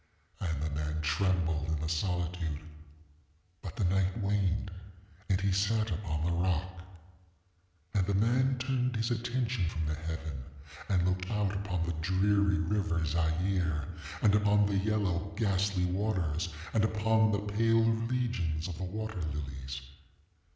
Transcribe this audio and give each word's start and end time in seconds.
And 0.39 0.59
the 0.63 0.69
man 0.71 0.99
trembled 1.01 1.67
in 1.67 1.79
the 1.79 1.87
solitude; 1.87 2.61
ŌĆöbut 3.63 3.75
the 3.75 3.83
night 3.83 4.17
waned, 4.17 4.71
and 5.29 5.39
he 5.39 5.51
sat 5.51 5.91
upon 5.91 6.25
the 6.25 6.31
rock. 6.31 6.81
ŌĆ£And 7.93 8.07
the 8.07 8.13
man 8.15 8.57
turned 8.57 8.95
his 8.95 9.11
attention 9.11 9.69
from 9.69 9.85
the 9.85 9.93
heaven, 9.93 10.43
and 10.89 11.07
looked 11.07 11.29
out 11.29 11.53
upon 11.53 11.85
the 11.85 11.93
dreary 12.01 12.57
river 12.57 13.05
Zaire, 13.05 13.85
and 14.23 14.33
upon 14.33 14.65
the 14.65 14.77
yellow 14.77 15.33
ghastly 15.37 15.85
waters, 15.85 16.49
and 16.73 16.83
upon 16.83 17.31
the 17.31 17.53
pale 17.53 17.83
legions 17.85 18.67
of 18.67 18.79
the 18.79 18.83
water 18.85 19.21
lilies. 19.21 19.81